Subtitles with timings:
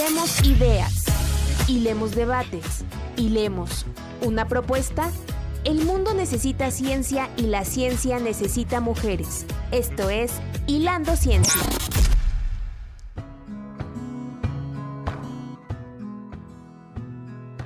[0.00, 1.04] Hilemos ideas,
[1.68, 2.86] hilemos debates,
[3.18, 3.84] hilemos
[4.22, 5.10] una propuesta.
[5.64, 9.44] El mundo necesita ciencia y la ciencia necesita mujeres.
[9.72, 10.32] Esto es
[10.66, 11.60] Hilando Ciencia.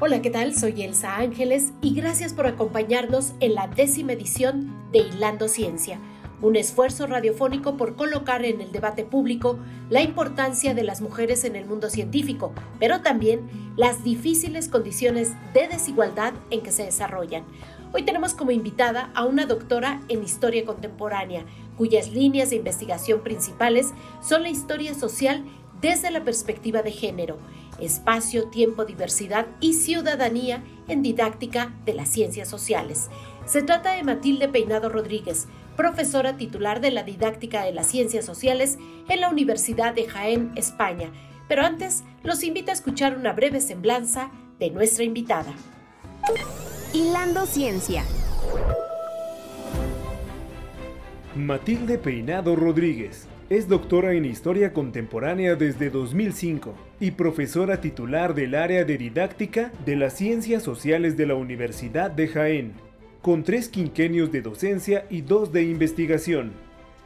[0.01, 0.57] Hola, ¿qué tal?
[0.57, 6.01] Soy Elsa Ángeles y gracias por acompañarnos en la décima edición de Hilando Ciencia,
[6.45, 9.59] un esfuerzo radiofónico por colocar en el debate público
[9.89, 15.69] la importancia de las mujeres en el mundo científico, pero también las difíciles condiciones de
[15.69, 17.45] desigualdad en que se desarrollan.
[17.95, 21.47] Hoy tenemos como invitada a una doctora en historia contemporánea,
[21.79, 25.45] cuyas líneas de investigación principales son la historia social
[25.80, 27.38] desde la perspectiva de género
[27.80, 33.10] espacio, tiempo, diversidad y ciudadanía en didáctica de las ciencias sociales.
[33.46, 35.46] Se trata de Matilde Peinado Rodríguez,
[35.77, 41.10] profesora titular de la didáctica de las ciencias sociales en la Universidad de Jaén, España.
[41.48, 45.52] Pero antes, los invito a escuchar una breve semblanza de nuestra invitada.
[46.93, 48.04] Hilando Ciencia.
[51.34, 58.84] Matilde Peinado Rodríguez es doctora en Historia Contemporánea desde 2005 y profesora titular del área
[58.84, 62.72] de didáctica de las Ciencias Sociales de la Universidad de Jaén,
[63.20, 66.53] con tres quinquenios de docencia y dos de investigación.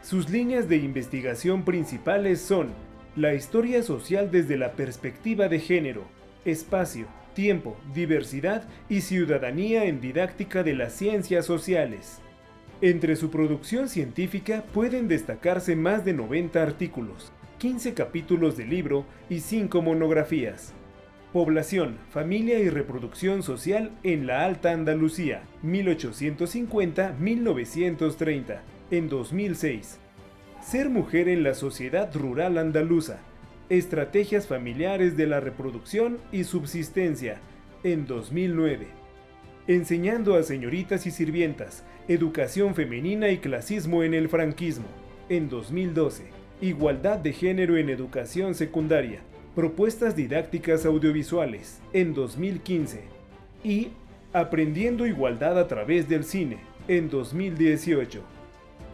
[0.00, 2.68] Sus líneas de investigación principales son
[3.16, 6.04] la historia social desde la perspectiva de género,
[6.44, 12.20] espacio, tiempo, diversidad y ciudadanía en didáctica de las ciencias sociales.
[12.80, 19.40] Entre su producción científica pueden destacarse más de 90 artículos, 15 capítulos de libro y
[19.40, 20.74] 5 monografías.
[21.32, 28.60] Población, familia y reproducción social en la Alta Andalucía, 1850-1930,
[28.92, 29.98] en 2006.
[30.62, 33.18] Ser mujer en la sociedad rural andaluza,
[33.70, 37.40] estrategias familiares de la reproducción y subsistencia,
[37.82, 38.97] en 2009.
[39.68, 44.86] Enseñando a señoritas y sirvientas, Educación femenina y clasismo en el franquismo,
[45.28, 46.24] en 2012.
[46.62, 49.20] Igualdad de género en educación secundaria.
[49.54, 53.02] Propuestas didácticas audiovisuales, en 2015.
[53.62, 53.88] Y
[54.32, 58.22] Aprendiendo Igualdad a través del cine, en 2018.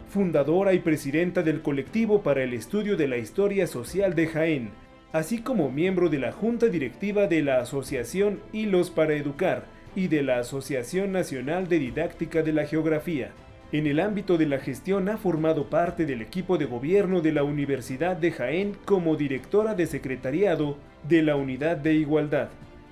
[0.09, 4.71] Fundadora y presidenta del colectivo para el estudio de la historia social de Jaén,
[5.13, 10.23] así como miembro de la Junta Directiva de la Asociación Hilos para Educar, y de
[10.23, 13.31] la Asociación Nacional de Didáctica de la Geografía.
[13.71, 17.43] En el ámbito de la gestión ha formado parte del equipo de gobierno de la
[17.43, 22.49] Universidad de Jaén como directora de secretariado de la Unidad de Igualdad,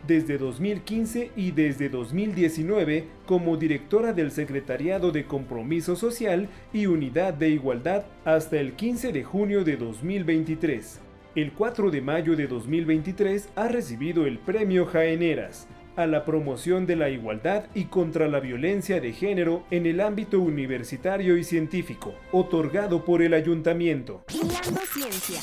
[0.07, 7.49] desde 2015 y desde 2019 como directora del Secretariado de Compromiso Social y Unidad de
[7.49, 10.99] Igualdad hasta el 15 de junio de 2023.
[11.35, 16.95] El 4 de mayo de 2023 ha recibido el Premio Jaeneras, a la promoción de
[16.95, 23.05] la igualdad y contra la violencia de género en el ámbito universitario y científico, otorgado
[23.05, 24.23] por el ayuntamiento.
[24.27, 25.39] Ciencia.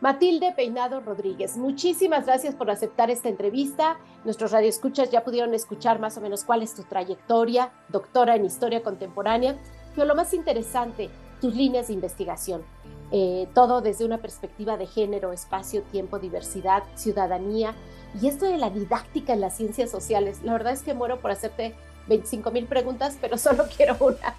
[0.00, 3.98] Matilde Peinado Rodríguez, muchísimas gracias por aceptar esta entrevista.
[4.24, 8.84] Nuestros radioescuchas ya pudieron escuchar más o menos cuál es tu trayectoria, doctora en historia
[8.84, 9.56] contemporánea,
[9.96, 11.10] pero lo más interesante,
[11.40, 12.62] tus líneas de investigación.
[13.10, 17.74] Eh, todo desde una perspectiva de género, espacio, tiempo, diversidad, ciudadanía
[18.20, 20.40] y esto de la didáctica en las ciencias sociales.
[20.42, 21.74] La verdad es que muero por hacerte
[22.08, 24.34] 25 mil preguntas, pero solo quiero una.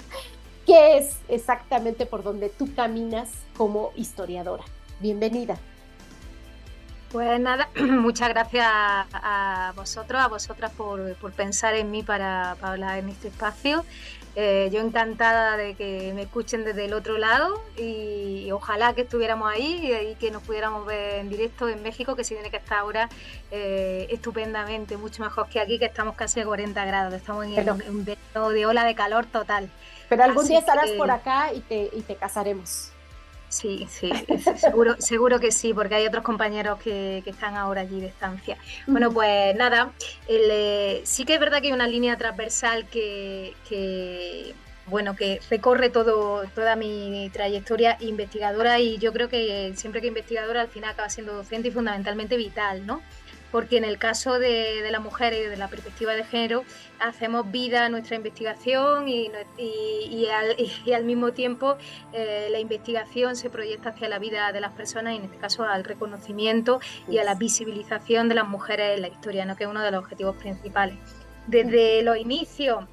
[0.66, 4.64] ¿Qué es exactamente por donde tú caminas como historiadora?
[5.00, 5.58] Bienvenida.
[7.12, 12.74] Pues nada, muchas gracias a vosotros, a vosotras por, por pensar en mí para, para
[12.74, 13.84] hablar en este espacio
[14.36, 19.52] eh, yo encantada de que me escuchen desde el otro lado y, ojalá que estuviéramos
[19.52, 22.80] ahí y, que nos pudiéramos ver en directo en México, que sí tiene que estar
[22.80, 23.10] ahora
[23.52, 28.06] eh, estupendamente, mucho mejor que aquí, que estamos casi a 40 grados, estamos en, un
[28.06, 29.70] de ola de calor total.
[30.08, 32.92] Pero algún día estarás por acá y te, y te casaremos.
[33.50, 34.12] Sí, sí,
[34.58, 38.58] seguro, seguro que sí, porque hay otros compañeros que, están ahora allí de estancia.
[38.86, 39.92] Bueno, pues nada,
[40.28, 44.54] eh, sí que es verdad que hay una línea transversal que,
[44.86, 50.62] bueno, que recorre todo, toda mi trayectoria investigadora y yo creo que siempre que investigadora
[50.62, 53.02] al final acaba siendo docente y fundamentalmente vital, ¿no?
[53.52, 56.64] Porque en el caso de, de la mujer y de la perspectiva de género
[57.00, 59.32] hacemos vida a nuestra investigación y,
[60.94, 61.78] al, mismo tiempo
[62.14, 65.64] eh, la investigación se proyecta hacia la vida de las personas y en este caso
[65.64, 69.56] al reconocimiento y a la visibilización de las mujeres en la historia, ¿no?
[69.56, 70.98] que es uno de los objetivos principales.
[71.48, 72.86] Desde los inicios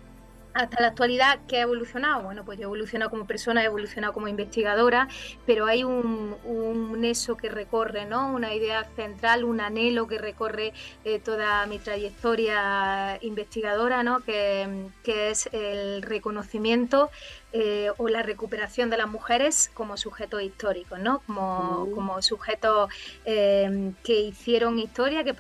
[0.57, 2.23] hasta la actualidad, ¿qué ha evolucionado?
[2.23, 5.07] Bueno, pues yo he evolucionado como persona, he evolucionado como investigadora,
[5.45, 8.33] pero hay un, un eso que recorre, ¿no?
[8.33, 10.73] Una idea central, un anhelo que recorre
[11.05, 14.21] eh, toda mi trayectoria investigadora, ¿no?
[14.21, 17.11] Que, que es el reconocimiento
[17.53, 21.21] eh, o la recuperación de las mujeres como sujetos históricos, ¿no?
[21.27, 21.95] Como, mm.
[21.95, 22.91] como sujetos
[23.25, 25.35] eh, que hicieron historia, que,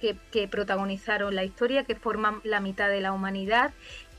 [0.00, 3.72] que, que protagonizaron la historia, que forman la mitad de la humanidad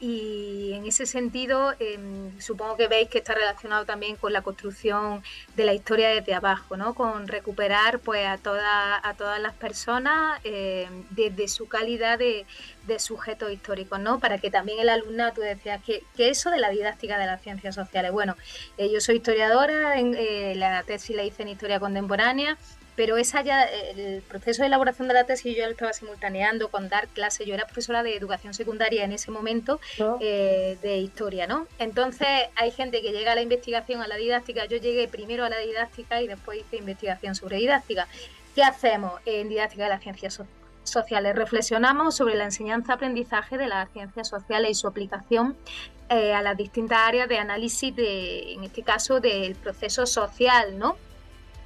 [0.04, 5.24] y en ese sentido em, supongo que veis que está relacionado también con la construcción
[5.56, 6.94] de la historia desde abajo, ¿no?
[6.94, 12.46] con recuperar pues a, toda, a todas las personas em, desde su calidad de,
[12.86, 14.20] de sujetos históricos, ¿no?
[14.20, 17.42] para que también el alumnado, tú decías, que, que eso de la didáctica de las
[17.42, 18.36] ciencias sociales, bueno,
[18.78, 22.58] eh, yo soy historiadora, en, eh, la tesis la hice en historia contemporánea,
[22.96, 26.90] pero esa ya, el proceso de elaboración de la tesis yo lo estaba simultaneando con
[26.90, 30.18] dar clases, yo era profesora de educación secundaria en ese momento oh.
[30.22, 31.68] eh, de historia, ¿no?
[31.80, 35.50] Entonces hay gente que llega a la investigación, a la didáctica, yo llegué primero a
[35.50, 38.08] la didáctica y después hice investigación sobre didáctica.
[38.56, 40.40] ¿Qué hacemos en didáctica de las ciencias
[40.84, 41.36] sociales?
[41.36, 45.56] Reflexionamos sobre la enseñanza-aprendizaje de las ciencias sociales y su aplicación
[46.10, 50.96] eh, a las distintas áreas de análisis, de, en este caso, del proceso social, ¿no?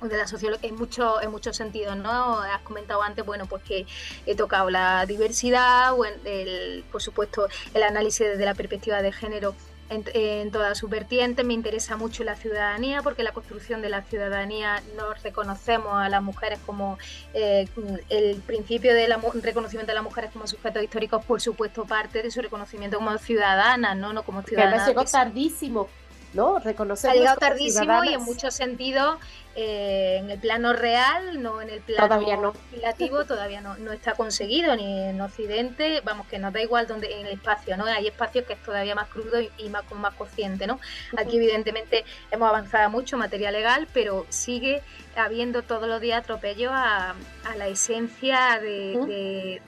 [0.01, 2.39] De la sociología en, mucho, en muchos sentidos, ¿no?
[2.41, 3.85] Has comentado antes, bueno, pues que
[4.25, 9.55] he tocado la diversidad, o el, por supuesto el análisis desde la perspectiva de género
[9.89, 11.45] en, en todas sus vertientes.
[11.45, 16.21] Me interesa mucho la ciudadanía, porque la construcción de la ciudadanía nos reconocemos a las
[16.21, 16.97] mujeres como
[17.33, 17.67] eh,
[18.09, 22.41] el principio del reconocimiento de las mujeres como sujetos históricos, por supuesto, parte de su
[22.41, 24.13] reconocimiento como ciudadanas, ¿no?
[24.13, 24.87] No como ciudadanas.
[24.87, 25.87] Que tardísimo,
[26.33, 26.59] ¿no?
[26.59, 27.11] Reconocer.
[27.11, 29.17] Ha llegado tardísimo y en muchos sentidos
[29.59, 32.53] eh, en el plano real, no en el plano todavía no.
[32.69, 37.19] legislativo, todavía no, no, está conseguido, ni en Occidente, vamos, que nos da igual donde
[37.19, 37.85] en el espacio, ¿no?
[37.85, 40.79] Hay espacios que es todavía más crudo y, más con más consciente, ¿no?
[41.17, 44.83] Aquí evidentemente hemos avanzado mucho en materia legal, pero sigue
[45.15, 47.15] habiendo todos los días atropello a,
[47.57, 49.59] la esencia de,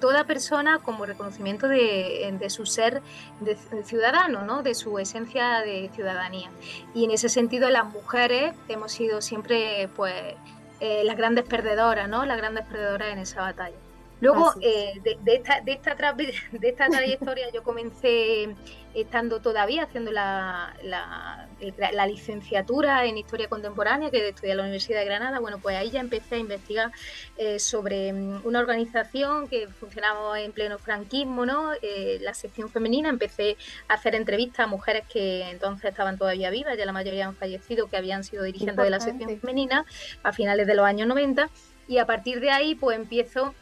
[0.00, 3.00] toda persona como reconocimiento de, su ser
[3.40, 4.64] de, ciudadano, ¿no?
[4.64, 6.50] De su esencia de ciudadanía.
[6.94, 10.14] Y en ese sentido las mujeres hemos sido siempre pues
[10.80, 12.24] eh, las grandes perdedoras, ¿no?
[12.24, 13.76] Las grandes perdedoras en esa batalla.
[14.20, 18.54] Luego, eh, de, esta, de, esta de esta trayectoria yo comencé
[18.94, 25.06] estando todavía haciendo la, la, licenciatura en Historia Contemporánea que estudié en la Universidad de
[25.06, 25.40] Granada.
[25.40, 26.92] Bueno, pues ahí ya empecé a investigar
[27.36, 31.72] eh, sobre mm, una organización que funcionaba en pleno franquismo, ¿no?
[31.82, 33.08] Eh, la sección femenina.
[33.08, 33.56] Empecé
[33.88, 37.88] a hacer entrevistas a mujeres que entonces estaban todavía vivas, ya la mayoría han fallecido,
[37.88, 39.84] que habían sido dirigentes de la sección femenina
[40.22, 41.50] a finales de los años 90.
[41.88, 43.54] Y a partir de ahí, pues empiezo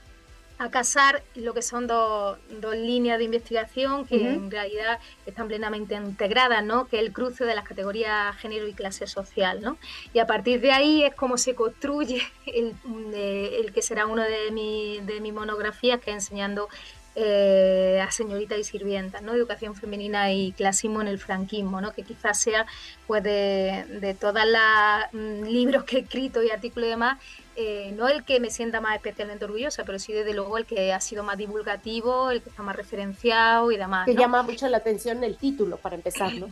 [0.62, 2.38] a casar lo que son dos,
[2.72, 6.86] líneas de investigación que en realidad están plenamente integradas, ¿no?
[6.86, 9.60] que es el cruce de las categorías género y clase social.
[9.60, 9.76] ¿no?
[10.14, 12.74] Y a partir de ahí es como se construye el,
[13.12, 16.68] eh, el que será uno de, mi, de mis monografías, que es enseñando
[17.14, 19.34] eh, a señoritas y sirvientas, ¿no?
[19.34, 21.92] Educación femenina y clasismo en el franquismo, ¿no?
[21.92, 22.66] Que quizás sea,
[23.06, 27.18] pues, de, de todos los mm, libros que he escrito y artículos y demás,
[27.54, 30.92] eh, no el que me sienta más especialmente orgullosa, pero sí desde luego el que
[30.92, 34.06] ha sido más divulgativo, el que está más referenciado y demás.
[34.06, 36.48] Que llama mucho la atención el título, para empezar, ¿no?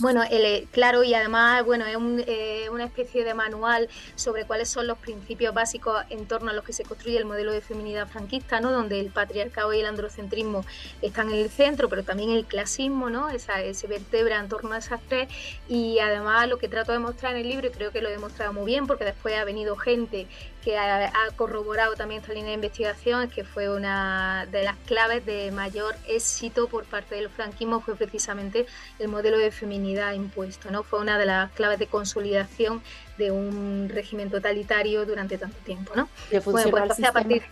[0.00, 4.86] Bueno, el, claro, y además, bueno, es eh, una especie de manual sobre cuáles son
[4.86, 8.60] los principios básicos en torno a los que se construye el modelo de feminidad franquista,
[8.60, 8.72] ¿no?
[8.72, 10.64] Donde el patriarcado y el androcentrismo
[11.02, 13.28] están en el centro, pero también el clasismo, ¿no?
[13.28, 15.28] Esa, se vertebra en torno a esas tres.
[15.68, 18.12] Y además lo que trato de mostrar en el libro, y creo que lo he
[18.12, 20.26] demostrado muy bien, porque después ha venido gente
[20.64, 25.24] que ha, corroborado también esta línea de investigación, es que fue una de las claves
[25.24, 28.66] de mayor éxito por parte del franquismo, fue precisamente
[28.98, 30.82] el modelo de feminidad impuesto, ¿no?
[30.82, 32.82] Fue una de las claves de consolidación
[33.18, 36.08] de un régimen totalitario durante tanto tiempo, ¿no?
[36.44, 37.42] Bueno, pues a partir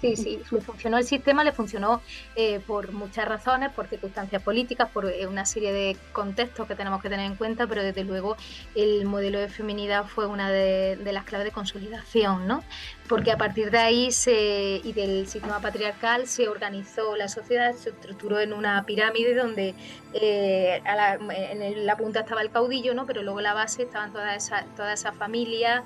[0.00, 2.02] Sí, sí, le funcionó el sistema, le funcionó
[2.34, 7.00] eh, por muchas razones, por circunstancias políticas, por eh, una serie de contextos que tenemos
[7.00, 8.36] que tener en cuenta, pero desde luego
[8.74, 12.62] el modelo de feminidad fue una de, las claves de consolidación, ¿no?
[13.08, 17.90] Porque a partir de ahí se, y del sistema patriarcal se organizó la sociedad, se
[17.90, 19.74] estructuró en una pirámide donde
[20.12, 23.06] eh, en la punta estaba el caudillo, ¿no?
[23.06, 25.82] Pero luego en la base estaban todas esas toda esa familias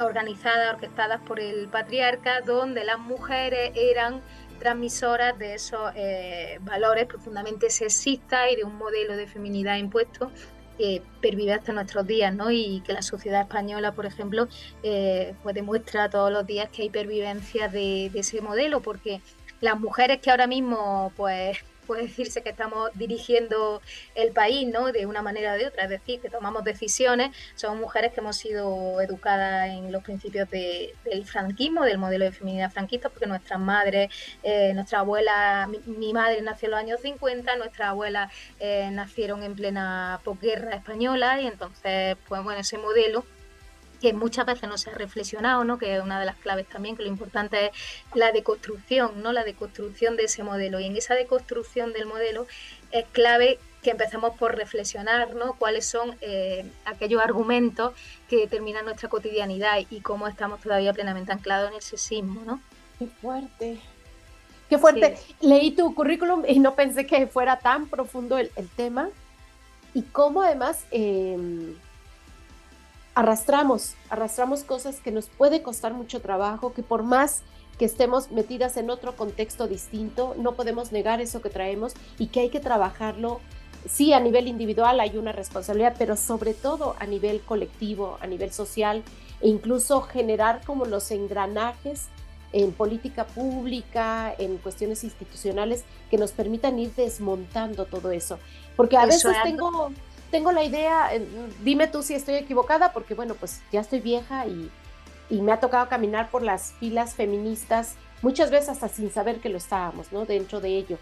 [0.00, 4.20] organizadas, orquestadas por el patriarca, donde las mujeres eran
[4.58, 10.30] transmisoras de esos eh, valores profundamente sexistas y de un modelo de feminidad impuesto
[10.76, 12.50] que pervive hasta nuestros días, ¿no?
[12.50, 14.48] Y que la sociedad española, por ejemplo,
[14.82, 19.20] eh, pues demuestra todos los días que hay pervivencia de, ese modelo, porque
[19.60, 23.82] las mujeres que ahora mismo, pues, puede decirse que estamos dirigiendo
[24.14, 24.92] el país, ¿no?
[24.92, 28.36] De una manera o de otra, es decir, que tomamos decisiones, somos mujeres que hemos
[28.36, 34.10] sido educadas en los principios del franquismo, del modelo de feminidad franquista, porque nuestras madres,
[34.42, 38.30] eh, nuestra abuela, mi, madre nació en los años 50, nuestras abuelas
[38.60, 43.24] eh, nacieron en plena posguerra española y entonces, pues bueno, ese modelo
[44.00, 45.78] que muchas veces no se ha reflexionado, ¿no?
[45.78, 47.72] que es una de las claves también, que lo importante es
[48.14, 49.32] la deconstrucción, ¿no?
[49.32, 50.80] la deconstrucción de ese modelo.
[50.80, 52.46] Y en esa deconstrucción del modelo
[52.90, 55.54] es clave que empecemos por reflexionar ¿no?
[55.54, 57.92] cuáles son eh, aquellos argumentos
[58.28, 62.42] que determinan nuestra cotidianidad y cómo estamos todavía plenamente anclados en el sexismo.
[62.44, 62.60] ¿no?
[62.98, 63.78] Qué fuerte.
[64.68, 65.16] Qué fuerte.
[65.40, 69.08] Leí tu currículum y no pensé que fuera tan profundo el, tema.
[69.94, 70.84] Y cómo además...
[70.90, 71.74] Em,
[73.18, 77.42] arrastramos, arrastramos cosas que nos puede costar mucho trabajo, que por más
[77.76, 82.38] que estemos metidas en otro contexto distinto, no podemos negar eso que traemos y que
[82.38, 83.40] hay que trabajarlo.
[83.88, 88.52] Sí, a nivel individual hay una responsabilidad, pero sobre todo a nivel colectivo, a nivel
[88.52, 89.02] social
[89.40, 92.06] e incluso generar como los engranajes
[92.52, 98.38] en política pública, en cuestiones institucionales que nos permitan ir desmontando todo eso.
[98.76, 99.90] Porque a veces tengo,
[100.30, 101.10] tengo la idea,
[101.62, 104.70] dime tú si estoy equivocada, porque bueno, pues ya estoy vieja y,
[105.30, 109.58] me ha tocado caminar por las filas feministas, muchas veces hasta sin saber que lo
[109.58, 110.24] estábamos, ¿no?
[110.24, 110.98] Dentro de ello.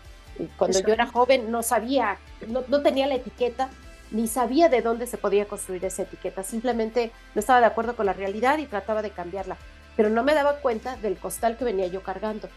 [0.57, 2.19] Cuando yo era joven no sabía,
[2.49, 3.71] no, no, tenía la etiqueta,
[4.11, 8.07] ni sabía de dónde se podía construir esa etiqueta, simplemente no estaba de acuerdo con
[8.07, 9.57] la realidad y trataba de cambiarla,
[9.97, 12.49] pero no me daba cuenta del costal que venía yo cargando.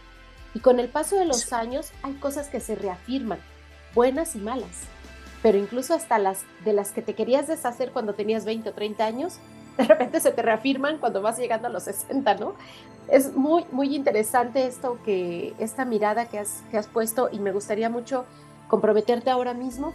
[0.54, 3.38] Y con el paso de los años hay cosas que se reafirman,
[3.94, 4.88] buenas y malas
[5.42, 9.04] pero incluso hasta las de las que te querías deshacer cuando tenías 20 o 30
[9.04, 9.38] años,
[9.78, 12.54] de repente se te reafirman cuando vas llegando a los 60, ¿no?
[13.08, 17.52] Es muy, muy interesante esto que, esta mirada que has, que has puesto y me
[17.52, 18.24] gustaría mucho
[18.68, 19.92] comprometerte ahora mismo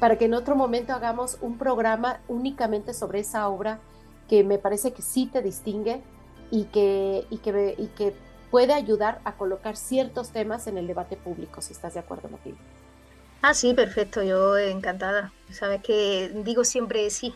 [0.00, 3.80] para que en otro momento hagamos un programa únicamente sobre esa obra
[4.28, 6.02] que me parece que sí te distingue
[6.50, 8.14] y que, y que, y que
[8.50, 12.58] puede ayudar a colocar ciertos temas en el debate público, si estás de acuerdo, Matilde.
[13.46, 15.30] Ah, sí, perfecto, yo encantada.
[15.52, 17.34] Sabes que digo siempre sí,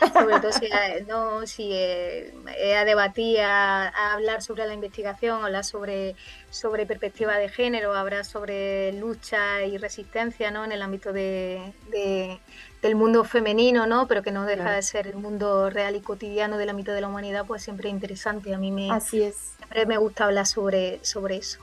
[0.12, 0.68] sobre todo si,
[1.08, 6.14] no, si eh, a debatir, a, hablar sobre la investigación, hablar sobre,
[6.50, 10.62] sobre perspectiva de género, hablar sobre lucha y resistencia ¿no?
[10.62, 11.72] en el ámbito de,
[12.82, 14.06] del mundo femenino, ¿no?
[14.06, 17.08] pero que no deja de ser el mundo real y cotidiano del ámbito de la
[17.08, 18.54] humanidad, pues siempre es interesante.
[18.54, 19.54] A mí me, Así es.
[19.56, 21.60] siempre me gusta hablar sobre, sobre eso.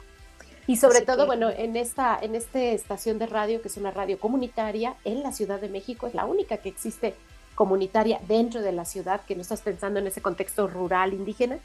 [0.66, 4.18] Y sobre todo, bueno, en esta, en esta estación de radio, que es una radio
[4.18, 7.16] comunitaria en la Ciudad de México, es la única que existe
[7.56, 11.60] comunitaria dentro de la ciudad, que no estás pensando en ese contexto rural indígena,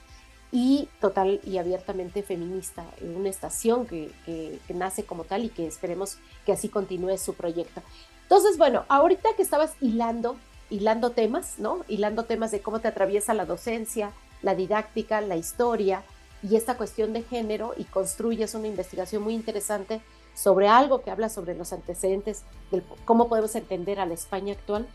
[0.51, 6.19] y total y abiertamente feminista, una estación que, que, nace como tal y que esperemos
[6.47, 7.83] que así continúe su proyecto.
[8.23, 10.37] Entonces, bueno, ahorita que estabas hilando,
[10.71, 11.85] hilando temas, ¿no?
[11.87, 14.13] Hilando temas de cómo te atraviesa la docencia,
[14.43, 16.03] la didáctica, la historia,
[16.43, 20.01] y esta cuestión de género y construyes una investigación muy interesante
[20.35, 24.87] sobre algo que habla sobre los antecedentes, de cómo podemos entender a la España actual.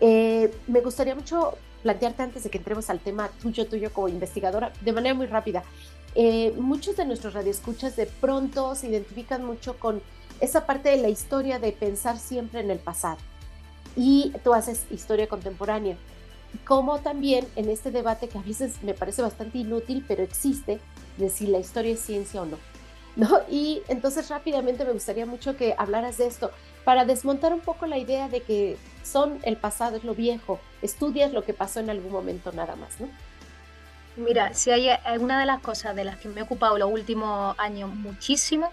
[0.00, 4.72] Eh, me gustaría mucho plantearte antes de que entremos al tema tuyo, tuyo como investigadora,
[4.80, 5.62] de manera muy rápida.
[6.14, 10.02] Eh, muchos de nuestros radioescuchas de pronto se identifican mucho con
[10.40, 13.18] esa parte de la historia de pensar siempre en el pasado.
[13.94, 15.96] Y tú haces historia contemporánea
[16.64, 20.80] como también en este debate que a veces me parece bastante inútil, pero existe,
[21.16, 22.58] de si la historia es ciencia o no.
[23.14, 23.40] ¿No?
[23.50, 26.50] Y entonces rápidamente me gustaría mucho que hablaras de esto
[26.84, 31.32] para desmontar un poco la idea de que son el pasado, es lo viejo, estudias
[31.32, 33.08] lo que pasó en algún momento nada más, ¿no?
[34.16, 34.88] Mira, si hay
[35.20, 38.70] una de las cosas de las que me he ocupado los últimos años muchísimo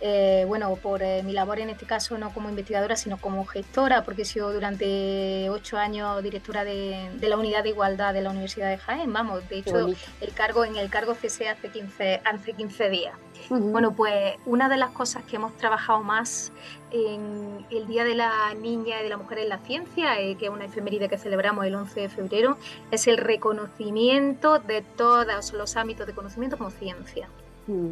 [0.00, 4.04] eh, bueno, por eh, mi labor en este caso no como investigadora, sino como gestora,
[4.04, 8.70] porque he sido durante ocho años directora de, la unidad de igualdad de la Universidad
[8.70, 9.12] de Jaén.
[9.12, 9.88] Vamos, de hecho,
[10.20, 13.14] el cargo en el cargo cesé hace 15, hace 15 días.
[13.50, 16.52] Bueno, pues una de las cosas que hemos trabajado más
[16.90, 20.46] en el Día de la Niña y de la Mujer en la Ciencia, eh, que
[20.46, 22.58] es una efeméride que celebramos el 11 de febrero,
[22.90, 27.28] es el reconocimiento de todos los ámbitos de conocimiento como ciencia.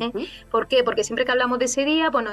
[0.01, 0.13] ¿Eh?
[0.51, 0.83] ¿Por qué?
[0.85, 2.25] Porque siempre que hablamos de ese día, pues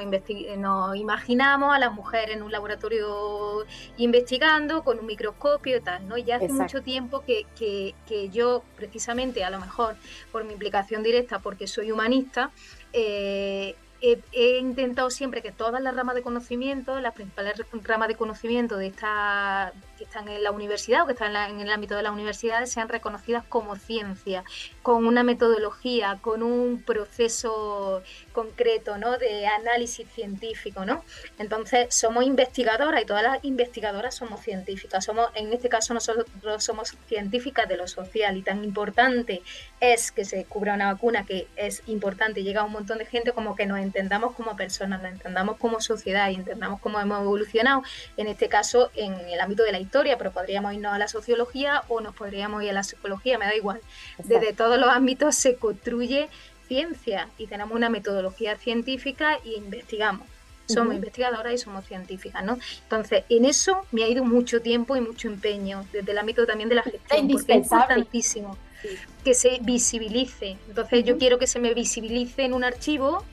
[0.57, 3.65] nos, imaginamos a las mujeres en un laboratorio
[3.97, 6.17] investigando con un microscopio y tal, ¿no?
[6.17, 7.93] Y ya hace mucho tiempo que,
[8.31, 9.95] yo, precisamente, a lo mejor
[10.31, 12.51] por mi implicación directa, porque soy humanista,
[12.93, 18.75] eh, he, intentado siempre que todas las ramas de conocimiento, las principales ramas de conocimiento
[18.75, 22.11] de esta que están en la universidad o que están en, el ámbito de las
[22.11, 24.43] universidades sean reconocidas como ciencia,
[24.81, 28.01] con una metodología, con un proceso
[28.33, 29.17] concreto, ¿no?
[29.17, 31.05] De análisis científico, ¿no?
[31.37, 35.05] Entonces, somos investigadoras y todas las investigadoras somos científicas.
[35.05, 36.27] Somos, en este caso, nosotros
[36.63, 39.43] somos científicas de lo social y tan importante
[39.79, 43.31] es que se cubra una vacuna, que es importante, llega a un montón de gente
[43.31, 47.83] como que nos entendamos como personas, nos entendamos como sociedad y entendamos cómo hemos evolucionado,
[48.17, 51.83] en este caso en el ámbito de la historia, pero podríamos irnos a la sociología
[51.89, 53.81] o nos podríamos ir a la psicología, me da igual.
[54.17, 56.27] Desde todos los ámbitos se construye
[56.67, 60.27] ciencia y tenemos una metodología científica y investigamos.
[60.65, 62.57] Somos investigadoras y somos científicas, ¿no?
[62.83, 66.69] Entonces, en eso me ha ido mucho tiempo y mucho empeño, desde el ámbito también
[66.69, 68.57] de la gestión, porque es importantísimo
[69.23, 70.57] que se visibilice.
[70.67, 73.25] Entonces, yo quiero que se me visibilice en un archivo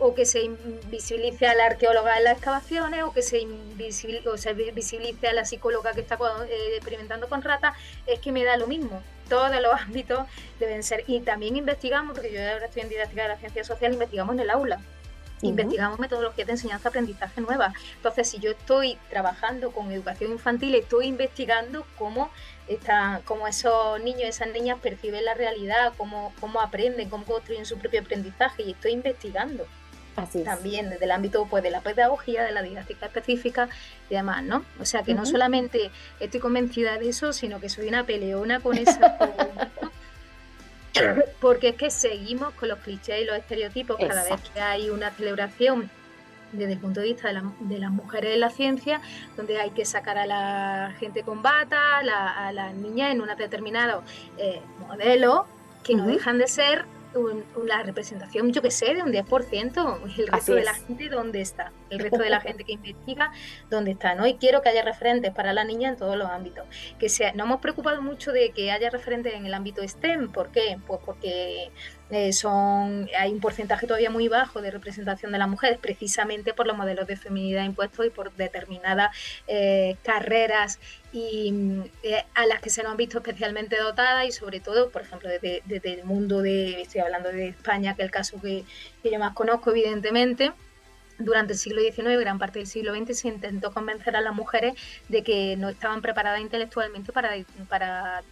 [0.00, 0.50] o que se
[0.86, 6.00] visibilice a la arqueóloga en las excavaciones, o que se, visibilice, a la psicóloga que
[6.00, 7.76] está eh, experimentando con ratas,
[8.06, 9.02] es que me da lo mismo.
[9.28, 10.26] Todos los ámbitos
[10.58, 11.04] deben ser.
[11.06, 14.40] Y también investigamos, porque yo ahora estoy en didáctica de la ciencia social, investigamos en
[14.40, 14.80] el aula.
[15.42, 17.74] Investigamos metodologías de enseñanza-aprendizaje nuevas.
[17.96, 22.30] Entonces, si yo estoy trabajando con educación infantil, estoy investigando cómo,
[22.68, 27.64] está, cómo esos niños y esas niñas perciben la realidad, cómo, cómo aprenden, cómo construyen
[27.64, 29.66] su propio aprendizaje, y estoy investigando
[30.44, 33.68] también desde el ámbito pues, de la pedagogía, de la didáctica específica
[34.08, 34.64] y demás, ¿no?
[34.80, 38.78] O sea que no solamente estoy convencida de eso, sino que soy una peleona con
[38.78, 39.16] esa
[41.40, 45.10] porque es que seguimos con los clichés y los estereotipos cada vez que hay una
[45.10, 45.90] celebración
[46.52, 49.00] desde el punto de vista de, las mujeres en la ciencia,
[49.36, 54.02] donde hay que sacar a la gente con bata, a las niñas en un determinado
[54.36, 55.46] eh, modelo
[55.84, 60.18] que no dejan de ser una representación, yo que sé, de un 10%.
[60.18, 61.72] El resto de la gente, ¿dónde está?
[61.90, 63.32] El resto de la gente que investiga,
[63.68, 64.14] ¿dónde está?
[64.14, 64.26] ¿no?
[64.26, 66.64] Y quiero que haya referentes para la niña en todos los ámbitos.
[66.98, 70.32] Que sea, no hemos preocupado mucho de que haya referentes en el ámbito STEM.
[70.32, 70.78] ¿Por qué?
[70.86, 71.70] Pues porque
[72.10, 76.66] eh, son, hay un porcentaje todavía muy bajo de representación de las mujeres, precisamente por
[76.66, 79.16] los modelos de feminidad impuestos y por determinadas
[79.46, 80.80] eh, carreras
[81.12, 85.02] y eh, a las que se nos han visto especialmente dotadas y sobre todo, por
[85.02, 88.64] ejemplo, desde, el mundo de, estoy hablando de España, que es el caso que,
[89.04, 90.52] yo más conozco, evidentemente,
[91.20, 94.34] durante el siglo XIX y gran parte del siglo XX se intentó convencer a las
[94.34, 94.74] mujeres
[95.08, 97.30] de que no estaban preparadas intelectualmente para,
[97.68, 98.22] para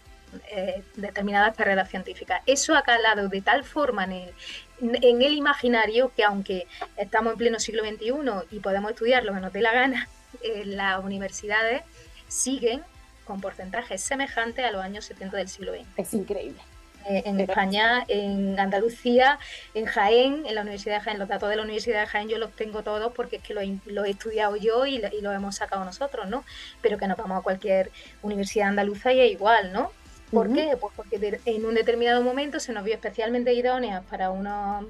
[0.51, 2.43] eh, determinadas carreras científicas.
[2.47, 4.35] Eso ha calado de tal forma en el,
[4.81, 8.13] en el imaginario que aunque estamos en pleno siglo XXI
[8.51, 10.09] y podemos estudiar lo que nos dé la gana,
[10.43, 11.83] en las universidades
[12.29, 12.83] siguen
[13.25, 15.87] con porcentajes semejantes a los años 70 del siglo XX.
[15.97, 16.61] Es increíble.
[17.09, 19.39] Eh, en España, en Andalucía,
[19.73, 22.37] en Jaén, en la Universidad de Jaén, los datos de la Universidad de Jaén yo
[22.37, 25.57] los tengo todos porque es que los lo he estudiado yo y, y los hemos
[25.57, 26.45] sacado nosotros, ¿no?
[26.83, 27.91] Pero que nos vamos a cualquier
[28.21, 29.91] universidad andaluza y es igual, ¿no?
[30.31, 30.77] ¿Por qué?
[30.79, 34.85] Pues porque en un determinado momento se nos vio especialmente idóneas para unos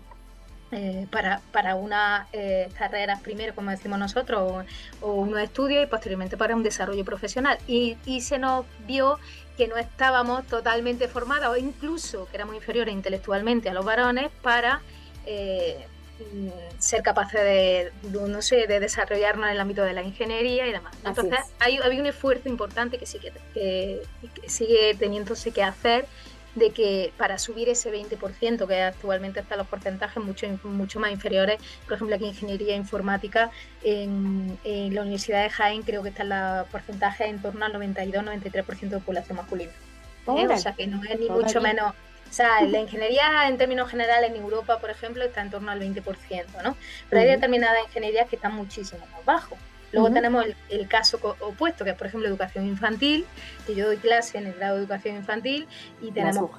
[0.71, 4.67] eh, para, para unas eh, carreras primero, como decimos nosotros,
[5.01, 7.59] o, unos estudios y posteriormente para un desarrollo profesional.
[7.67, 9.19] Y, y, se nos vio
[9.59, 14.81] que no estábamos totalmente formadas o incluso que éramos inferiores intelectualmente a los varones para
[15.27, 15.85] eh,
[16.33, 20.73] Mm, ser capaces de, no sé, de desarrollarnos en el ámbito de la ingeniería y
[20.73, 20.93] demás.
[21.05, 24.03] Entonces, hay, había un esfuerzo importante que sigue, que,
[24.49, 26.07] sigue teniéndose que hacer
[26.55, 31.61] de que para subir ese 20%, que actualmente están los porcentajes mucho, mucho más inferiores,
[31.85, 33.51] por ejemplo, aquí ingeniería informática,
[33.83, 39.01] en, la Universidad de Jaén creo que está el porcentaje en torno al 92-93% de
[39.01, 39.73] población masculina.
[40.27, 40.47] ¿Eh?
[40.47, 41.95] O sea que no es ni mucho menos
[42.29, 45.81] o sea, la ingeniería en términos generales en Europa, por ejemplo, está en torno al
[45.81, 46.77] 20%, ¿no?
[47.09, 49.57] Pero hay determinadas ingenierías que están muchísimo más bajo.
[49.93, 53.27] Luego tenemos el, caso opuesto, que es, por ejemplo, educación infantil,
[53.67, 55.67] que yo doy clase en el grado de educación infantil
[56.03, 56.51] y tenemos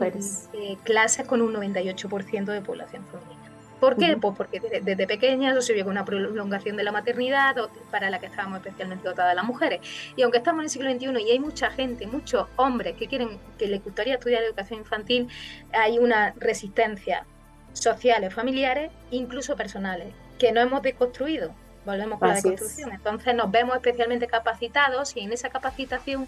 [0.53, 3.39] eh, clases con un 98% de población femenina.
[3.79, 4.17] ¿Por qué?
[4.17, 7.55] Pues porque desde, pequeñas eso se vio con una prolongación de la maternidad
[7.89, 9.79] para la que estábamos especialmente dotadas las mujeres.
[10.17, 13.39] Y aunque estamos en el siglo XXI y hay mucha gente, muchos hombres que quieren,
[13.57, 15.29] que les gustaría estudiar educación infantil,
[15.71, 17.25] hay una resistencia
[17.71, 21.53] sociales, familiares, incluso personales, que no hemos deconstruido.
[21.89, 22.91] Volvemos con la deconstrucción.
[22.91, 26.27] Entonces nos vemos especialmente capacitados y en esa capacitación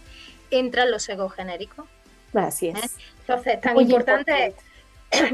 [0.50, 1.86] entran los egos genéricos.
[2.34, 2.84] Así es.
[2.84, 2.90] ¿Eh?
[3.20, 4.56] Entonces, tan importante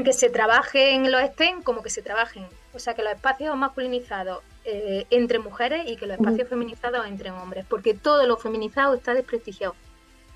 [0.04, 3.56] que se trabaje en los STEM como que se trabajen, o sea, que los espacios
[3.56, 8.94] masculinizados eh, entre mujeres y que los espacios feminizados entre hombres, porque todo lo feminizado
[8.94, 9.74] está desprestigiado.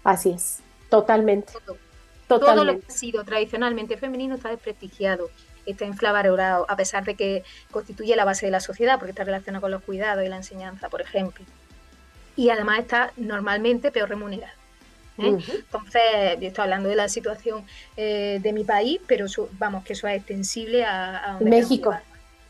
[0.05, 1.52] Así es, totalmente.
[2.28, 5.28] Todo, lo que ha sido tradicionalmente femenino está desprestigiado,
[5.66, 9.62] está inflavalorado, a pesar de que constituye la base de la sociedad, porque está relacionado
[9.62, 11.44] con los cuidados y la enseñanza, por ejemplo.
[12.35, 14.55] y además está normalmente peor remunerado.
[15.18, 15.37] ¿eh?
[15.55, 17.64] Entonces, yo estoy hablando de la situación
[17.96, 19.27] eh, de mi país, pero
[19.59, 21.94] vamos, que eso es extensible a, México.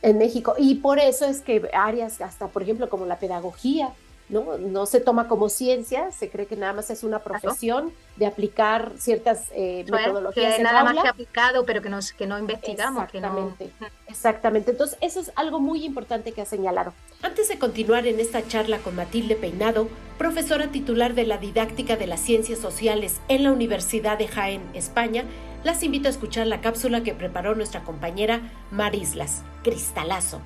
[0.00, 0.54] En México.
[0.58, 3.90] Y por eso es que áreas, hasta por ejemplo, como la pedagogía,
[4.32, 4.58] ¿no?
[4.58, 8.92] No se toma como ciencia, se cree que nada más es una profesión de aplicar
[8.98, 10.56] ciertas eh, metodologías.
[10.56, 13.04] Que nada más que aplicado, pero que no, que no investigamos.
[13.04, 13.70] Exactamente,
[14.08, 14.70] exactamente.
[14.72, 16.94] Entonces, eso es algo muy importante que ha señalado.
[17.22, 22.06] Antes de continuar en esta charla con Matilde Peinado, profesora titular de la didáctica de
[22.06, 25.24] las ciencias sociales en la Universidad de Jaén, España,
[25.62, 28.40] las invito a escuchar la cápsula que preparó nuestra compañera
[28.70, 30.40] Marislas, Cristalazo.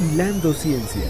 [0.00, 1.02] Hilando Ciencia